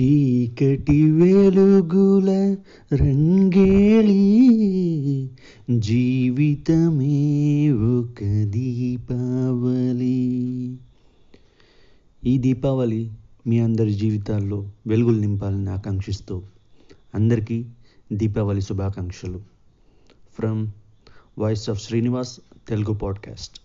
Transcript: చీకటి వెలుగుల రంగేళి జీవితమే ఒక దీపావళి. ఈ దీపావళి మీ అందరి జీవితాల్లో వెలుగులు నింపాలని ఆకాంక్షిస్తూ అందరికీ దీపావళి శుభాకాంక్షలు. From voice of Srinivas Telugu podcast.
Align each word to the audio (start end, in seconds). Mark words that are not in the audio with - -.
చీకటి 0.00 1.10
వెలుగుల 1.10 2.56
రంగేళి 2.94 5.30
జీవితమే 5.70 7.72
ఒక 7.72 8.44
దీపావళి. 8.44 10.76
ఈ 12.24 12.38
దీపావళి 12.38 13.10
మీ 13.46 13.58
అందరి 13.58 13.94
జీవితాల్లో 13.94 14.70
వెలుగులు 14.86 15.20
నింపాలని 15.20 15.70
ఆకాంక్షిస్తూ 15.70 16.42
అందరికీ 17.14 17.66
దీపావళి 18.12 18.60
శుభాకాంక్షలు. 18.60 19.40
From 20.38 20.68
voice 21.38 21.70
of 21.70 21.86
Srinivas 21.86 22.40
Telugu 22.68 22.92
podcast. 22.92 23.63